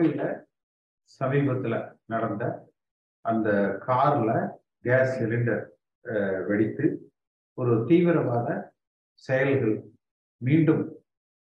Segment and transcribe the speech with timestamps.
[0.00, 0.26] கோவையில
[1.10, 1.74] சமீபத்துல
[2.12, 2.44] நடந்த
[3.24, 3.48] அந்த
[3.86, 4.30] கார்ல
[4.84, 5.64] கேஸ் சிலிண்டர்
[6.48, 6.86] வெடித்து
[7.58, 8.48] ஒரு தீவிரவாத
[9.22, 9.74] செயல்கள்
[10.42, 10.82] மீண்டும்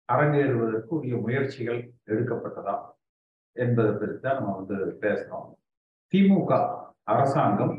[0.09, 2.77] அரங்கேறுவதற்கு உரிய முயற்சிகள் எடுக்கப்பட்டதா
[3.57, 5.47] என்பதை பற்றி தான் நம்ம வந்து பேசுறோம்.
[6.13, 6.53] திமுக
[7.13, 7.75] அரசாங்கம்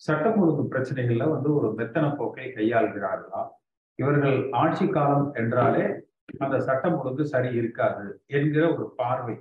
[0.00, 3.42] சட்டம் ஒழுங்கு பிரச்சனைகள்ல வந்து ஒரு மெத்தன போக்கை கையாள்கிறார்களா?
[3.98, 5.84] இவர்கள் ஆட்சி காலம் என்றாலே
[6.44, 8.06] அந்த சட்டம் ஒழுங்கு சரி இருக்காது
[8.38, 9.34] என்கிற ஒரு பார்வை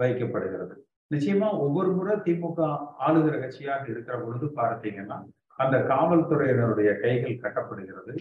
[0.00, 0.74] வைக்கப்படுகிறது.
[1.10, 2.60] நிச்சயமா ஒவ்வொரு முறை திமுக
[3.06, 5.18] ஆளுகிற கட்சியாக இருக்கிற பொழுது பார்த்தீங்கன்னா
[5.62, 8.12] அந்த காவல்துறையினருடைய கைகள் கட்டப்படுகிறது.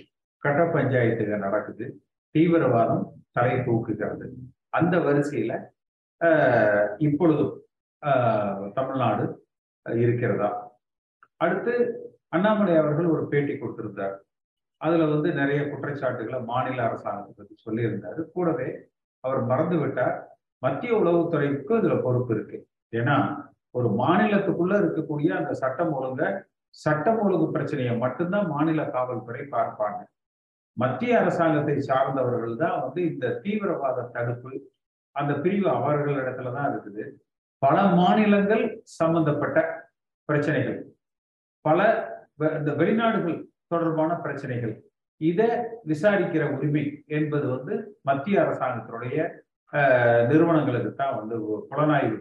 [0.43, 1.85] கட்ட பஞ்சாயத்துகள் நடக்குது.
[2.35, 4.25] தீவிரவாதம் தலை தூக்குகிறது.
[4.77, 5.53] அந்த வரிசையில
[7.07, 7.55] இப்பொழுதும்
[8.77, 9.25] தமிழ்நாடு
[9.85, 10.51] இருக்கிறதா?
[11.43, 11.73] அடுத்து
[12.35, 14.15] அண்ணாமலை அவர்கள் ஒரு பேட்டி கொடுத்திருந்தார்.
[14.81, 18.21] அதுல வந்து நிறைய குற்றச்சாட்டுகளை மாநில அரசாங்கத்தை பற்றி சொல்லியிருந்தாரு.
[18.35, 18.67] கூடவே
[19.23, 20.17] அவர் மறந்து விட்டார்
[20.63, 22.57] மத்திய உளவுத்துறைக்கும் இதுல பொறுப்பு இருக்கு.
[22.99, 23.15] ஏன்னா
[23.77, 26.23] ஒரு மாநிலத்துக்குள்ள இருக்கக்கூடிய அந்த சட்டம் ஒழுங்க
[26.83, 29.99] சட்டம் ஒழுங்கு பிரச்சனையை மட்டும்தான் மாநில காவல்துறை பார்ப்பாங்க.
[30.77, 34.51] மத்திய அரசாங்கத்தை சார்ந்தவர்கள் தான் வந்து இந்த தீவிரவாத தடுப்பு
[35.15, 37.03] அந்த பிரிவு அவர்களிடத்துல தான் இருக்குது.
[37.61, 38.63] பல மாநிலங்கள்
[38.99, 39.59] சம்பந்தப்பட்ட
[40.29, 40.79] பிரச்சனைகள்.
[41.65, 41.79] பல
[42.59, 43.37] இந்த வெளிநாடுகள்
[43.73, 44.75] தொடர்பான பிரச்சனைகள்.
[45.21, 45.49] இதை
[45.91, 46.83] விசாரிக்கிற உரிமை
[47.17, 47.73] என்பது வந்து
[48.09, 49.17] மத்திய அரசாங்கத்தினுடைய
[50.29, 51.35] நிறுவனங்களுக்கு தான் வந்து
[51.69, 52.17] புலனாய்வு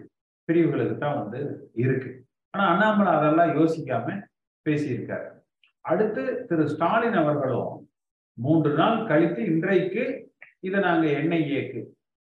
[0.49, 1.41] பிரிவுகளுக்கு தான் வந்து
[1.85, 2.11] இருக்கு.
[2.55, 4.17] ஆனா அண்ணாமலை அதெல்லாம் யோசிக்காம
[4.67, 5.29] பேசியிருக்காரு.
[5.85, 7.73] அடுத்து திரு ஸ்டாலின் அவர்களும்
[8.39, 10.05] மூன்று நாள் கழித்து இன்றைக்கு
[10.69, 11.81] இதை நாங்க என்ஐஏக்கு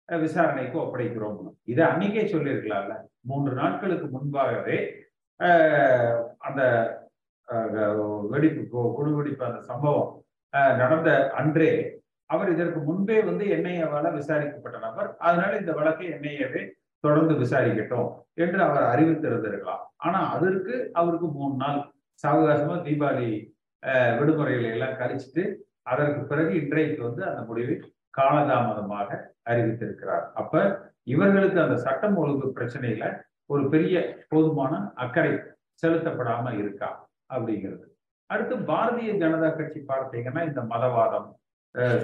[0.08, 1.40] விசாரணைக்கு ஒப்படைக்கிறோம்
[1.72, 2.94] இதை அன்னைக்கே சொல்லியிருக்கலாம்ல.
[3.30, 4.78] மூன்று நாட்களுக்கு முன்பாகவே
[6.46, 6.62] அந்த
[8.32, 10.10] வெடிப்பு குழு வெடிப்பு அந்த சம்பவம்
[10.80, 11.70] நடந்த அன்றே
[12.32, 16.62] அவர் இதற்கு முன்பே வந்து என்ஐஏவால விசாரிக்கப்பட்ட நபர் அதனால இந்த வழக்கை என்ஐஏவே
[17.04, 18.10] தொடர்ந்து விசாரிக்கட்டும்
[18.44, 19.84] என்று அவர் அறிவித்திருந்திருக்கலாம்.
[20.06, 21.80] ஆனா அதற்கு அவருக்கு மூணு நாள்
[22.22, 23.30] சாவகாசமா தீபாவளி
[24.18, 25.44] விடுமுறைகளை எல்லாம் கழிச்சுட்டு
[25.90, 27.76] அதற்கு பிறகு இன்றைக்கு வந்து அந்த முடிவை
[28.18, 29.08] காலதாமதமாக
[29.50, 30.24] அறிவித்திருக்கிறார்.
[30.40, 30.62] அப்ப
[31.14, 33.04] இவர்களுக்கு அந்த சட்டம் ஒழுங்கு பிரச்சனையில
[33.52, 33.96] ஒரு பெரிய
[34.32, 34.74] போதுமான
[35.04, 35.32] அக்கறை
[35.82, 36.88] செலுத்தப்படாம இருக்கா
[37.34, 37.84] அப்படிங்கிறது.
[38.30, 41.28] அடுத்து பாரதிய ஜனதா கட்சி பார்த்தீங்கன்னா இந்த மதவாதம்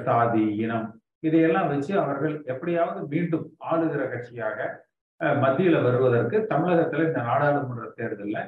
[0.07, 0.89] சாதி இனம்
[1.21, 4.59] இதையெல்லாம் வச்சு அவர்கள் எப்படியாவது மீண்டும் ஆளுகிற கட்சியாக
[5.43, 8.43] மத்தியில வருவதற்கு தமிழகத்துல இந்த நாடாளுமன்ற தேர்தலில்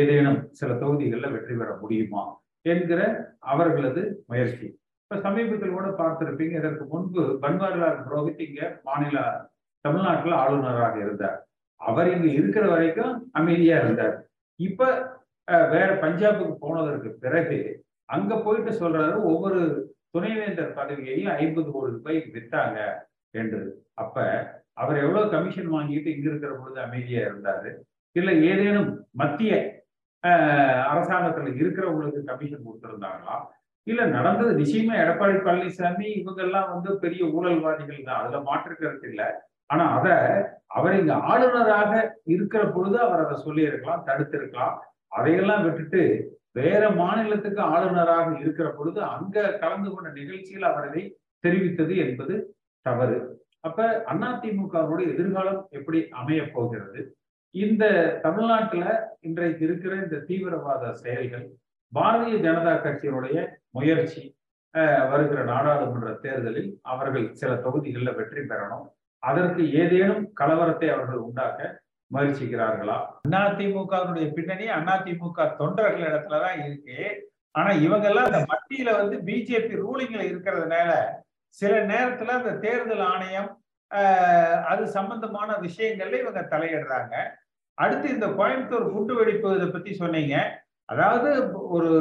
[0.00, 2.22] ஏதேனும் சில தொகுதிகளில் வெற்றி பெற முடியுமா
[2.66, 3.00] என்கிற
[3.52, 4.66] அவர்களது முயற்சி.
[5.02, 9.18] இப்ப சமீபத்தில் கூட பார்த்திருப்பீங்க இதற்கு முன்பு பன்வாரிலால் புரோஹித் இங்க மாநில
[9.84, 11.38] தமிழ்நாட்டில் ஆளுநராக இருந்தார்.
[11.80, 14.16] அவர் இங்க இருக்கிற வரைக்கும் அமைதியா இருந்தார்.
[14.60, 14.88] இப்ப
[15.74, 17.58] வேற பஞ்சாபுக்கு போனதற்கு பிறகு
[18.08, 19.60] அங்க போயிட்டு சொல்றாரு ஒவ்வொரு
[20.14, 22.78] துணைவேந்தர் பதவியையும் ஐம்பது கோடி ரூபாய்க்கு வித்தாங்க
[23.34, 23.60] என்று.
[24.02, 24.16] அப்ப
[24.82, 27.70] அவர் எவ்வளவு கமிஷன் வாங்கிட்டு இங்க இருக்கிற பொழுது அமைதியா இருந்தாரு?
[28.16, 28.90] இல்ல ஏதேனும்
[29.22, 29.52] மத்திய
[30.92, 33.36] அரசாங்கத்துல இருக்கிறவங்களுக்கு கமிஷன் கொடுத்திருந்தாங்களா?
[33.86, 38.20] இல்ல நடந்தது நிச்சயமா எடப்பாடி பழனிசாமி இவங்க எல்லாம் வந்து பெரிய ஊழல்வாதிகள் தான்.
[38.20, 39.26] அதுல மாற்று கருத்து இல்லை.
[39.70, 40.06] ஆனா அத
[40.78, 41.92] அவர் இங்க ஆளுநராக
[42.34, 44.76] இருக்கிற பொழுது அவர் அதை சொல்லியிருக்கலாம் தடுத்திருக்கலாம்.
[45.18, 46.02] அதையெல்லாம் விட்டுட்டு
[46.56, 50.88] வேற மாநிலத்துக்கு ஆளுநராக இருக்கிற பொழுது அங்க கலந்து கொண்ட நிகழ்ச்சியில் அவர்
[51.44, 52.34] தெரிவித்தது என்பது
[52.86, 53.18] தவறு.
[53.66, 57.00] அப்ப அதிமுகவுடைய எதிர்காலம் எப்படி அமைய போகிறது?
[57.54, 57.84] இந்த
[58.24, 58.84] தமிழ்நாட்டுல
[59.26, 61.46] இன்றைக்கு இருக்கிற இந்த தீவிரவாத செயல்கள்
[61.92, 63.36] பாரதிய ஜனதா கட்சியினுடைய
[63.76, 64.22] முயற்சி
[65.10, 68.86] வருகிற நாடாளுமன்ற தேர்தலில் அவர்கள் சில தொகுதிகளில் வெற்றி பெறணும்.
[69.22, 71.60] அதற்கு ஏதேனும் கலவரத்தை அவர்கள் உண்டாக்க
[72.10, 72.96] முயற்சிக்கிறார்களா
[73.42, 76.98] அதிமுகவுடைய பின்னணி அதிமுக தொண்டர்கள் இடத்துலதான் இருக்கு.
[77.54, 80.90] ஆனா இவங்க எல்லாம் அந்த மத்தியில வந்து பிஜேபி ரூலிங்ல இருக்கிறதுனால
[81.56, 83.50] சில நேரத்துல அந்த தேர்தல் ஆணையம்
[84.72, 87.14] அது சம்பந்தமான விஷயங்கள்ல இவங்க தலையிடுறாங்க.
[87.78, 90.34] அடுத்து இந்த கோயம்புத்தூர் குண்டு வெடிப்பு இதை பத்தி சொன்னீங்க.
[90.88, 91.30] அதாவது
[91.76, 91.92] ஒரு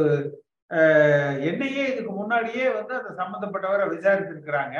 [1.49, 4.77] என்னையே இதுக்கு முன்னாடியே வந்து அந்த சம்பந்தப்பட்டவரை விசாரித்திருக்கிறாங்க.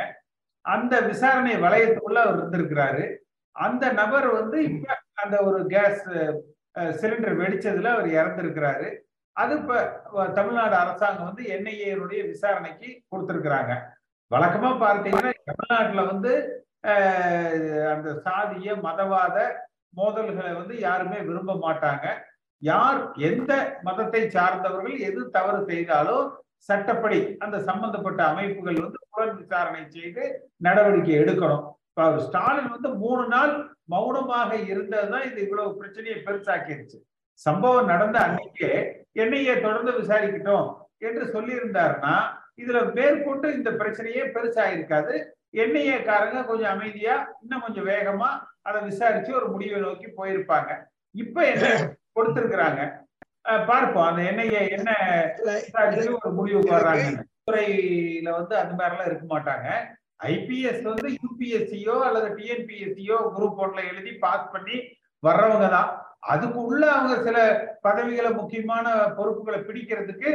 [0.65, 3.03] அந்த விசாரணை வளையத்துக்குள்ள அவர் இருந்திருக்கிறாரு.
[3.55, 6.03] அந்த நபர் வந்து இப்ப அந்த ஒரு கேஸ்
[6.99, 8.87] சிலிண்டர் வெடிச்சதுல அவர் இறந்திருக்கிறாரு.
[9.35, 13.73] அது இப்ப தமிழ்நாடு அரசாங்கம் வந்து என்ஐஏனுடைய விசாரணைக்கு கொடுத்திருக்கிறாங்க.
[14.31, 16.33] வழக்கமா பார்த்தீங்கன்னா தமிழ்நாட்டுல வந்து
[17.93, 19.37] அந்த சாதிய மதவாத
[19.99, 22.05] மோதல்களை வந்து யாருமே விரும்ப மாட்டாங்க.
[22.61, 22.99] யார்
[23.29, 23.53] எந்த
[23.87, 26.25] மதத்தை சார்ந்தவர்கள் எது தவறு செய்தாலும்
[26.69, 30.23] சட்டப்படி அந்த சம்பந்தப்பட்ட அமைப்புகள் வந்து புலன் விசாரணை செய்து
[30.67, 31.65] நடவடிக்கை எடுக்கணும்.
[32.25, 33.53] ஸ்டாலின் வந்து மூணு நாள்
[33.93, 36.97] மௌனமாக இருந்ததுதான் இது இவ்வளவு பிரச்சனையை பெருசாக்கிருச்சு.
[37.39, 38.71] சம்பவம் நடந்த அன்னைக்கே
[39.23, 40.67] என்னையே தொடர்ந்து விசாரிக்கட்டும்
[41.07, 42.15] என்று சொல்லியிருந்தாருன்னா
[42.61, 45.13] இதுல மேற்கொண்டு இந்த பிரச்சனையே பெருசா இருக்காது
[45.63, 48.29] என்ஐஏ காரங்க கொஞ்சம் அமைதியா இன்னும் கொஞ்சம் வேகமா
[48.67, 50.71] அதை விசாரிச்சு ஒரு முடிவை நோக்கி போயிருப்பாங்க.
[51.15, 51.67] இப்ப என்ன
[52.17, 52.81] கொடுத்திருக்கிறாங்க?
[53.69, 54.89] பார்ப்போம் அந்த என்ஐஏ என்ன
[55.45, 59.67] விசாரிச்சு ஒரு முடிவு வர்றாங்க துறையில வந்து அந்த மாதிரி எல்லாம் இருக்க மாட்டாங்க.
[60.19, 64.77] ஐபிஎஸ் வந்து யூபிஎஸ்சியோ அல்லது டிஎன்பிஎஸ்சியோ குரூப் ஒன்ல எழுதி பாஸ் பண்ணி
[65.23, 65.89] வர்றவங்க தான்.
[66.33, 67.37] அதுக்குள்ள அவங்க சில
[67.81, 68.87] பதவிகளை முக்கியமான
[69.17, 70.29] பொறுப்புகளை பிடிக்கிறதுக்கு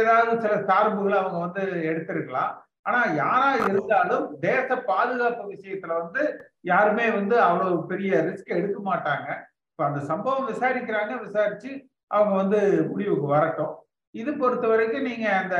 [0.00, 2.52] ஏதாவது சில சார்புகளை அவங்க வந்து எடுத்திருக்கலாம்.
[2.82, 6.22] ஆனா யாரா இருந்தாலும் தேச பாதுகாப்பு விஷயத்துல வந்து
[6.60, 9.28] யாருமே வந்து அவ்வளவு பெரிய ரிஸ்க் எடுக்க மாட்டாங்க.
[9.70, 11.70] இப்ப அந்த சம்பவம் விசாரிக்கிறாங்க விசாரிச்சு
[12.06, 12.60] அவங்க வந்து
[12.90, 13.74] முடிவுக்கு வரட்டும்.
[14.14, 15.56] இது பொறுத்த வரைக்கும் நீங்க அந்த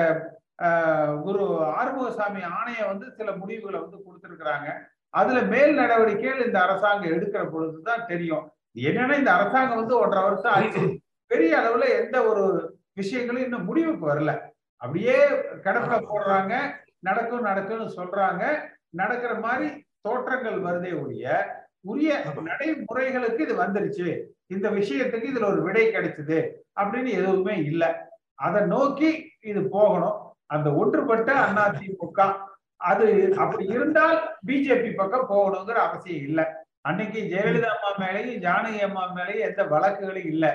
[1.24, 1.44] குரு
[1.80, 4.68] ஆறுமுகசாமி ஆணைய வந்து சில முடிவுகளை வந்து கொடுத்துருக்குறாங்க.
[5.10, 8.44] அதுல மேல் நடவடிக்கைகள் இந்த அரசாங்கம் எடுக்கிற பொழுதுதான் தெரியும்.
[8.76, 12.44] என்னன்னா இந்த அரசாங்கம் வந்து ஒன்றரை வருஷம் ஆச்சு பெரிய அளவுல எந்த ஒரு
[12.92, 14.32] விஷயங்களும் இன்னும் முடிவுக்கு வரல.
[14.76, 15.16] அப்படியே
[15.64, 16.54] கிடப்புல போடுறாங்க
[16.98, 18.44] நடக்கும் நடக்கும்னு சொல்றாங்க.
[18.90, 19.68] நடக்கிற மாதிரி
[20.00, 21.26] தோற்றங்கள் வருதே ஒழிய
[21.80, 22.12] உரிய
[22.42, 24.06] நடைமுறைகளுக்கு இது வந்துருச்சு.
[24.46, 26.38] இந்த விஷயத்துக்கு இதுல ஒரு விடை கிடைச்சது
[26.80, 27.88] அப்படின்னு எதுவுமே இல்லை.
[28.34, 29.10] அதை நோக்கி
[29.40, 30.16] இது போகணும்.
[30.54, 31.30] அந்த ஒன்றுபட்ட
[31.64, 32.20] அதிமுக
[32.90, 33.06] அது
[33.42, 36.44] அப்படி இருந்தால் பிஜேபி பக்கம் போகணுங்கிற அவசியம் இல்லை.
[36.88, 40.50] அன்னைக்கு ஜெயலலிதா அம்மா மேலேயும் ஜானகி அம்மா மேலேயும் எந்த வழக்குகளும் இல்லை.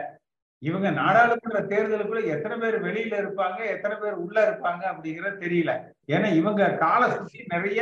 [0.61, 5.71] இவங்க நாடாளுமன்ற தேர்தலுக்குள்ள எத்தனை பேர் வெளியில இருப்பாங்க எத்தனை பேர் உள்ள இருப்பாங்க அப்படிங்கறது தெரியல.
[6.15, 7.81] ஏன்னா இவங்க கால சுத்தி நிறைய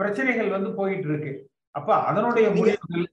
[0.00, 1.32] பிரச்சனைகள் வந்து போயிட்டு இருக்கு.
[1.78, 3.06] அப்ப அதனுடைய முடிவுகள்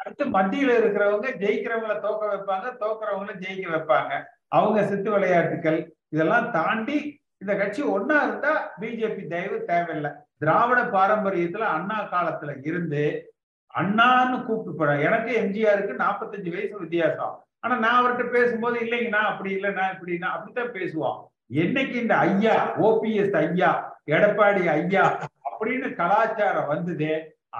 [0.00, 4.12] அடுத்து மத்தியில இருக்கிறவங்க ஜெயிக்கிறவங்கள தோக்க வைப்பாங்க தோக்குறவங்கள ஜெயிக்க வைப்பாங்க.
[4.56, 5.78] அவங்க சித்து விளையாட்டுகள்
[6.14, 6.98] இதெல்லாம் தாண்டி
[7.38, 10.10] இந்த கட்சி ஒன்னா இருந்தா பிஜேபி தயவு தேவையில்லை.
[10.38, 13.32] திராவிட பாரம்பரியத்துல அண்ணா காலத்துல இருந்து
[13.74, 17.34] அண்ணான்னு கூப்பிட்டு எனக்கு எம்ஜிஆருக்கு நாற்பத்தஞ்சு வயசு வித்தியாசம்.
[17.60, 21.18] ஆனா நான் அவர்கிட்ட பேசும்போது இல்லைங்கண்ணா அப்படி இல்லைண்ணா இப்படின்னா அப்படித்தான் பேசுவான்.
[21.62, 22.56] என்னைக்கு இந்த ஐயா
[22.88, 23.70] ஓபிஎஸ் ஐயா
[24.06, 25.04] எடப்பாடி ஐயா
[25.48, 27.10] அப்படின்னு கலாச்சாரம் வந்தது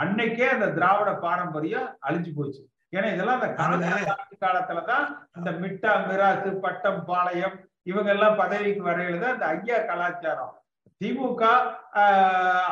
[0.03, 2.63] அன்னைக்கே அந்த திராவிட பாரம்பரியம் அழிஞ்சு போச்சு.
[2.95, 5.07] ஏன்னா இதெல்லாம் அந்த காலத்து காலத்துலதான்
[5.39, 7.57] இந்த மிட்டா மிராசு பட்டம் பாளையம்
[7.87, 10.53] இவங்க எல்லாம் பதவிக்கு வரையில தான் இந்த ஐயா கலாச்சாரம்.
[11.01, 11.43] திமுக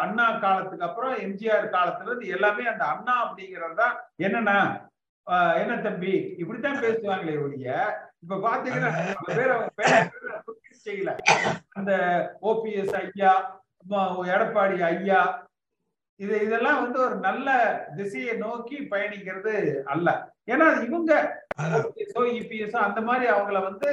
[0.03, 4.57] அண்ணா காலத்துக்கு அப்புறம் எம்ஜிஆர் காலத்துல இருந்து எல்லாமே அந்த அண்ணா அப்படிங்கிறது தான் என்னன்னா
[5.61, 6.13] என்ன தம்பி?
[6.41, 7.67] இப்படித்தான் பேசுவாங்களே ஒழிய.
[8.23, 8.91] இப்ப பாத்தீங்கன்னா
[10.87, 11.11] செய்யல.
[11.77, 11.93] அந்த
[12.43, 13.33] ஓபிஎஸ் ஐயா
[14.33, 15.21] எடப்பாடி ஐயா
[16.23, 17.49] இது இதெல்லாம் வந்து ஒரு நல்ல
[17.97, 19.55] திசையை நோக்கி பயணிக்கிறது
[19.95, 20.09] அல்ல.
[20.53, 21.13] ஏன்னா இவங்க
[22.89, 23.91] அந்த மாதிரி அவங்கள வந்து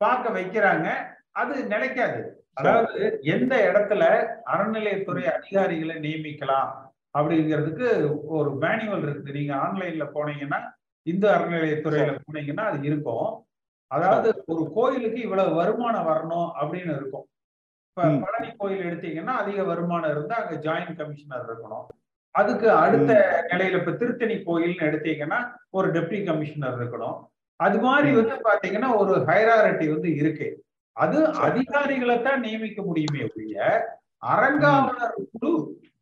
[0.00, 0.88] பார்க்க வைக்கிறாங்க.
[1.40, 2.20] அது நிலைக்காது.
[2.60, 3.02] அதாவது
[3.34, 4.02] எந்த இடத்துல
[4.54, 6.70] அறநிலையத்துறை அதிகாரிகளை நியமிக்கலாம்
[7.18, 7.88] அப்படிங்கிறதுக்கு
[8.38, 9.36] ஒரு மேனுவல் இருக்குது.
[9.38, 10.60] நீங்க ஆன்லைன்ல போனீங்கன்னா
[11.06, 13.30] இந்து அறநிலையத்துறையில போனீங்கன்னா அது இருக்கும்.
[13.90, 17.26] அதாவது ஒரு கோயிலுக்கு இவ்வளவு வருமானம் வரணும் அப்படின்னு இருக்கும்.
[17.92, 18.04] இப்ப.
[18.20, 21.82] பழனி கோயில் எடுத்தீங்கன்னா அதிக வருமானம் இருந்தா அங்க ஜாயின்ட் கமிஷனர் இருக்கணும்.
[22.34, 23.10] அதுக்கு அடுத்த
[23.50, 25.38] நிலையில இப்ப திருத்தணி கோயில்னு எடுத்தீங்கன்னா
[25.70, 27.18] ஒரு டெப்டி கமிஷனர் இருக்கணும்.
[27.60, 30.48] அது மாதிரி வந்து பாத்தீங்கன்னா ஒரு ஹைராரிட்டி வந்து இருக்கு.
[30.96, 33.58] அது அதிகாரிகளை தான் நியமிக்க முடியுமே ஒழிய
[34.22, 35.52] அறங்காவலர் குழு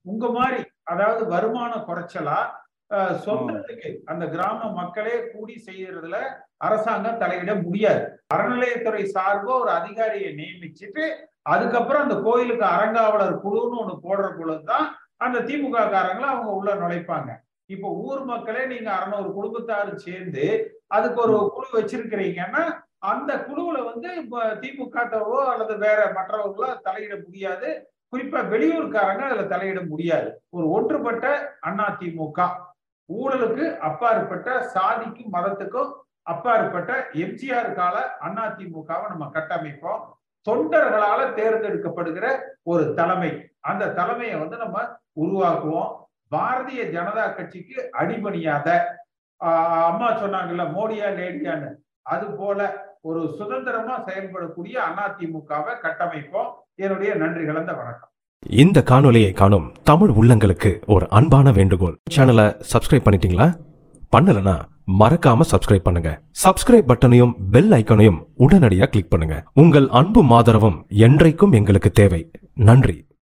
[0.06, 2.38] உங்க மாதிரி அதாவது வருமான குறைச்சலா
[3.24, 6.16] சொந்தத்துக்கு அந்த கிராம மக்களே கூடி செய்யறதுல
[6.58, 8.02] அரசாங்கம் தலையிட முடியாது.
[8.34, 11.04] அறநிலையத்துறை சார்பா ஒரு அதிகாரியை நியமிச்சுட்டு
[11.46, 17.30] அதுக்கப்புறம் அந்த கோயிலுக்கு அறங்காவலர் குழுன்னு ஒண்ணு போடுற பொழுது தான் அந்த திமுக காரங்களை அவங்க உள்ள நுழைப்பாங்க.
[17.66, 22.62] இப்ப ஊர் மக்களே நீங்க அறநூறு குடும்பத்தாரு சேர்ந்து அதுக்கு ஒரு குழு வச்சிருக்கிறீங்கன்னா
[22.98, 27.88] அந்த குழுவுல வந்து இப்ப திமுகவோ அல்லது வேற மற்றவர்களோ தலையிட முடியாது.
[28.12, 30.40] குறிப்பா வெளியூர்காரங்க அதுல தலையிட முடியாது.
[30.50, 32.48] ஒரு ஒன்றுபட்ட அண்ணா திமுக
[33.08, 40.02] ஊழலுக்கு அப்பாற்பட்ட சாதிக்கும் மதத்துக்கும் அப்பாற்பட்ட எம்ஜிஆர் கால அண்ணா திமுகவை நம்ம கட்டமைப்போம்.
[40.48, 42.26] தொண்டர்களால தேர்ந்தெடுக்கப்படுகிற
[42.62, 43.30] ஒரு தலைமை.
[43.60, 44.78] அந்த தலைமையை வந்து நம்ம
[45.20, 45.90] உருவாக்குவோம்.
[46.30, 48.68] பாரதிய ஜனதா கட்சிக்கு அடிபணியாத
[49.90, 51.70] அம்மா சொன்னாங்கல்ல மோடியா லேடியான்னு.
[52.02, 56.50] அது போல ஒரு சுதந்திரமா செயல்படக்கூடிய அதிமுகவை கட்டமைப்போம்.
[56.74, 58.08] என்னுடைய நன்றி கலந்த வணக்கம்.
[58.62, 61.96] இந்த காணொலியை காணும் தமிழ் உள்ளங்களுக்கு ஒரு அன்பான வேண்டுகோள்.
[62.16, 63.48] சேனலை சப்ஸ்கிரைப் பண்ணிட்டீங்களா?
[64.16, 64.54] பண்ணலன்னா
[64.86, 66.22] மறக்காம சப்ஸ்கிரைப் பண்ணுங்க.
[66.44, 69.44] சப்ஸ்கிரைப் பட்டனையும் பெல் ஐக்கனையும் உடனடியாக கிளிக் பண்ணுங்க.
[69.54, 72.30] உங்கள் அன்பும் ஆதரவும் என்றைக்கும் எங்களுக்கு தேவை.
[72.54, 73.08] நன்றி.